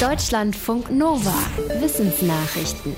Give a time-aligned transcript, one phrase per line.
[0.00, 1.32] Deutschlandfunk Nova.
[1.80, 2.94] Wissensnachrichten.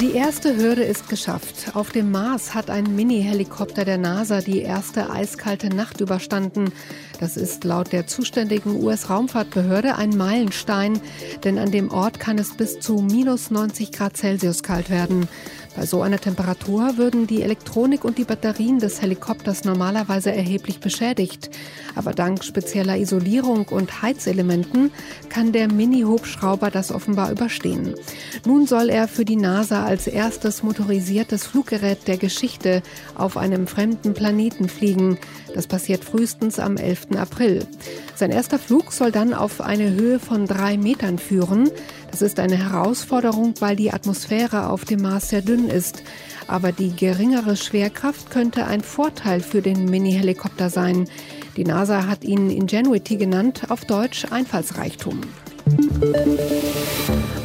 [0.00, 1.72] Die erste Hürde ist geschafft.
[1.74, 6.72] Auf dem Mars hat ein Mini-Helikopter der NASA die erste eiskalte Nacht überstanden.
[7.18, 10.98] Das ist laut der zuständigen US-Raumfahrtbehörde ein Meilenstein,
[11.44, 15.28] denn an dem Ort kann es bis zu minus 90 Grad Celsius kalt werden.
[15.76, 21.48] Bei so einer Temperatur würden die Elektronik und die Batterien des Helikopters normalerweise erheblich beschädigt.
[21.94, 24.90] Aber dank spezieller Isolierung und Heizelementen
[25.28, 27.94] kann der Mini-Hubschrauber das offenbar überstehen.
[28.44, 32.82] Nun soll er für die NASA als erstes motorisiertes Fluggerät der Geschichte
[33.14, 35.18] auf einem fremden Planeten fliegen.
[35.54, 37.16] Das passiert frühestens am 11.
[37.16, 37.66] April.
[38.16, 41.70] Sein erster Flug soll dann auf eine Höhe von drei Metern führen.
[42.10, 46.02] Das ist eine Herausforderung, weil die Atmosphäre auf dem Mars sehr dünn ist.
[46.46, 51.08] Aber die geringere Schwerkraft könnte ein Vorteil für den Mini-Helikopter sein.
[51.56, 55.20] Die NASA hat ihn Ingenuity genannt, auf Deutsch Einfallsreichtum.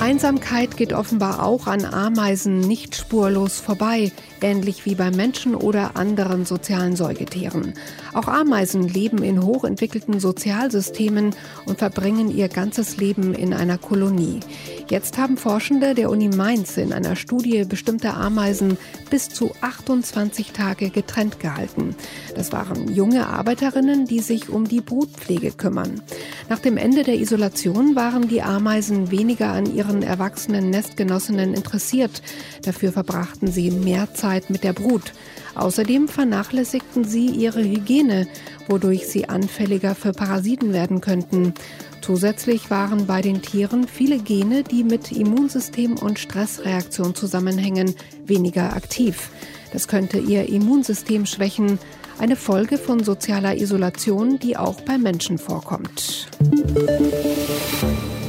[0.00, 4.12] Einsamkeit geht offenbar auch an Ameisen nicht spurlos vorbei,
[4.42, 7.74] ähnlich wie bei Menschen oder anderen sozialen Säugetieren.
[8.12, 11.34] Auch Ameisen leben in hochentwickelten Sozialsystemen
[11.66, 14.40] und verbringen ihr ganzes Leben in einer Kolonie.
[14.88, 18.76] Jetzt haben Forschende der Uni Mainz in einer Studie bestimmte Ameisen
[19.10, 21.94] bis zu 28 Tage getrennt gehalten.
[22.34, 26.02] Das waren junge Arbeiterinnen, die sich um die Brutpflege kümmern.
[26.48, 32.22] Nach dem Ende der Isolation waren die Ameisen weniger an ihren erwachsenen Nestgenossinnen interessiert.
[32.64, 35.12] Dafür verbrachten sie mehr Zeit mit der Brut.
[35.54, 38.26] Außerdem vernachlässigten sie ihre Hygiene,
[38.68, 41.54] wodurch sie anfälliger für Parasiten werden könnten.
[42.00, 47.94] Zusätzlich waren bei den Tieren viele Gene, die mit Immunsystem und Stressreaktion zusammenhängen,
[48.26, 49.30] weniger aktiv.
[49.72, 51.78] Das könnte ihr Immunsystem schwächen,
[52.18, 56.28] eine Folge von sozialer Isolation, die auch bei Menschen vorkommt.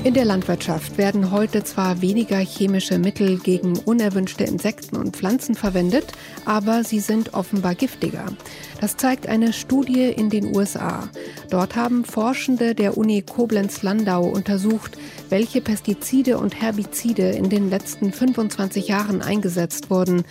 [0.03, 6.11] In der Landwirtschaft werden heute zwar weniger chemische Mittel gegen unerwünschte Insekten und Pflanzen verwendet,
[6.43, 8.25] aber sie sind offenbar giftiger.
[8.81, 11.07] Das zeigt eine Studie in den USA.
[11.49, 14.97] Dort haben Forschende der Uni Koblenz-Landau untersucht,
[15.29, 20.25] welche Pestizide und Herbizide in den letzten 25 Jahren eingesetzt wurden.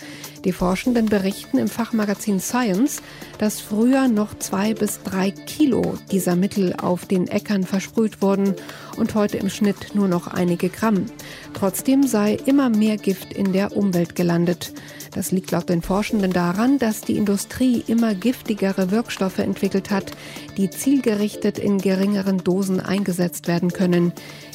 [0.45, 3.01] Die Forschenden berichten im Fachmagazin Science,
[3.39, 8.53] dass früher noch zwei bis drei Kilo dieser Mittel auf den Äckern versprüht wurden
[8.97, 11.05] und heute im Schnitt nur noch einige Gramm.
[11.53, 14.73] Trotzdem sei immer mehr Gift in der Umwelt gelandet.
[15.15, 20.11] Das liegt laut den Forschenden daran, dass die Industrie immer giftigere Wirkstoffe entwickelt hat,
[20.57, 24.13] die zielgerichtet in geringeren Dosen eingesetzt werden können.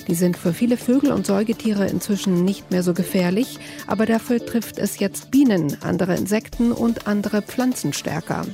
[0.08, 4.78] Die sind für viele Vögel und Säugetiere inzwischen nicht mehr so gefährlich, aber dafür trifft
[4.78, 8.46] es jetzt Bienen, andere Insekten und andere Pflanzen stärker.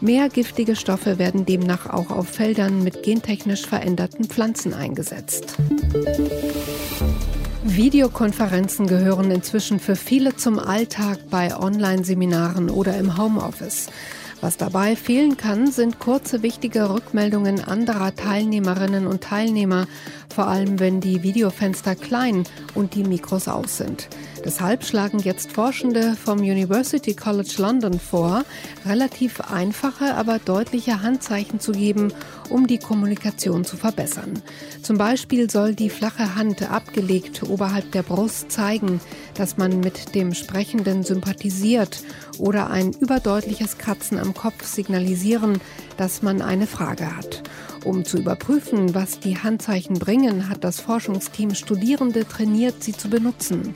[0.00, 5.56] Mehr giftige Stoffe werden demnach auch auf Feldern mit gentechnisch veränderten Pflanzen eingesetzt.
[7.62, 13.88] Videokonferenzen gehören inzwischen für viele zum Alltag bei Online-Seminaren oder im Homeoffice.
[14.40, 19.86] Was dabei fehlen kann, sind kurze wichtige Rückmeldungen anderer Teilnehmerinnen und Teilnehmer,
[20.34, 24.08] vor allem wenn die Videofenster klein und die Mikros aus sind.
[24.44, 28.44] Deshalb schlagen jetzt Forschende vom University College London vor,
[28.86, 32.12] relativ einfache, aber deutliche Handzeichen zu geben,
[32.48, 34.42] um die Kommunikation zu verbessern.
[34.82, 39.00] Zum Beispiel soll die flache Hand abgelegt oberhalb der Brust zeigen,
[39.34, 42.02] dass man mit dem Sprechenden sympathisiert
[42.38, 45.60] oder ein überdeutliches Kratzen am Kopf signalisieren,
[45.96, 47.42] dass man eine Frage hat.
[47.84, 53.74] Um zu überprüfen, was die Handzeichen bringen, hat das Forschungsteam Studierende trainiert, sie zu benutzen.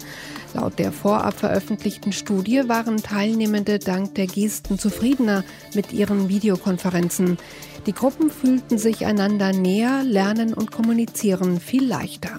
[0.53, 5.43] Laut der vorab veröffentlichten Studie waren Teilnehmende dank der Gesten zufriedener
[5.75, 7.39] mit ihren Videokonferenzen.
[7.87, 12.39] Die Gruppen fühlten sich einander näher, lernen und kommunizieren viel leichter.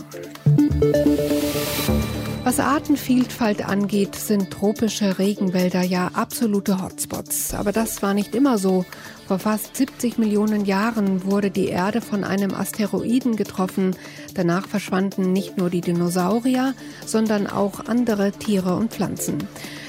[2.46, 7.56] Was Artenvielfalt angeht, sind tropische Regenwälder ja absolute Hotspots.
[7.56, 8.86] Aber das war nicht immer so.
[9.28, 13.96] Vor fast 70 Millionen Jahren wurde die Erde von einem Asteroiden getroffen.
[14.36, 16.76] Danach verschwanden nicht nur die Dinosaurier,
[17.08, 19.40] sondern auch andere Tiere und Pflanzen.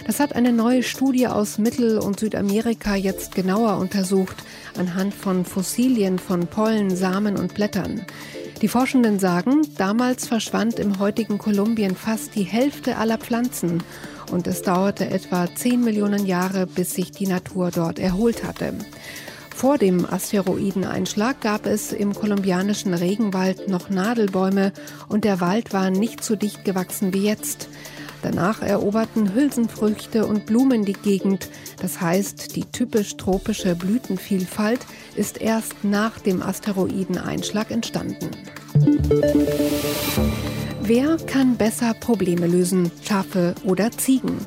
[0.07, 4.37] Das hat eine neue Studie aus Mittel- und Südamerika jetzt genauer untersucht,
[4.79, 8.07] anhand von Fossilien von Pollen, Samen und Blättern.
[8.63, 13.83] Die Forschenden sagen, damals verschwand im heutigen Kolumbien fast die Hälfte aller Pflanzen
[14.33, 18.73] und es dauerte etwa 10 Millionen Jahre, bis sich die Natur dort erholt hatte.
[19.55, 24.73] Vor dem Asteroideneinschlag gab es im kolumbianischen Regenwald noch Nadelbäume
[25.09, 27.69] und der Wald war nicht so dicht gewachsen wie jetzt.
[28.23, 31.49] Danach eroberten Hülsenfrüchte und Blumen die Gegend.
[31.81, 34.81] Das heißt, die typisch tropische Blütenvielfalt
[35.17, 38.31] ist erst nach dem Asteroideneinschlag entstanden.
[40.83, 44.39] Wer kann besser Probleme lösen, Schafe oder Ziegen?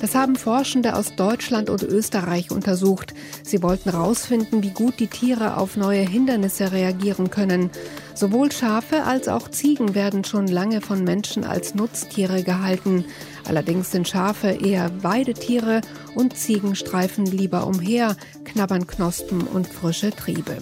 [0.00, 3.14] Das haben Forschende aus Deutschland und Österreich untersucht.
[3.42, 7.70] Sie wollten herausfinden, wie gut die Tiere auf neue Hindernisse reagieren können.
[8.18, 13.04] Sowohl Schafe als auch Ziegen werden schon lange von Menschen als Nutztiere gehalten.
[13.46, 15.82] Allerdings sind Schafe eher Weidetiere
[16.16, 20.56] und Ziegen streifen lieber umher, knabbern Knospen und frische Triebe.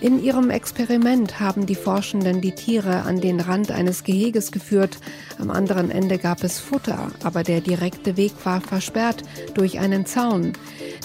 [0.00, 4.98] In ihrem Experiment haben die Forschenden die Tiere an den Rand eines Geheges geführt.
[5.40, 9.24] Am anderen Ende gab es Futter, aber der direkte Weg war versperrt
[9.54, 10.52] durch einen Zaun.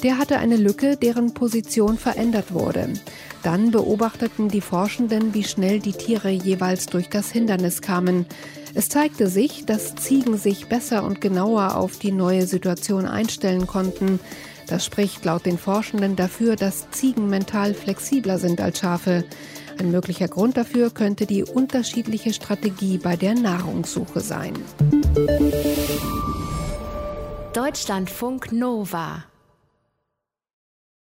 [0.04, 2.94] Der hatte eine Lücke, deren Position verändert wurde.
[3.44, 8.26] Dann beobachteten die Forschenden, wie schnell die Tiere jeweils durch das Hindernis kamen.
[8.74, 14.20] Es zeigte sich, dass Ziegen sich besser und genauer auf die neue Situation einstellen konnten.
[14.68, 19.26] Das spricht laut den Forschenden dafür, dass Ziegen mental flexibler sind als Schafe.
[19.80, 24.54] Ein möglicher Grund dafür könnte die unterschiedliche Strategie bei der Nahrungssuche sein.
[27.54, 29.24] Deutschlandfunk Nova